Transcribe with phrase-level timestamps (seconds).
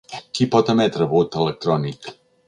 [0.37, 2.09] Qui pot emetre vot electrònic?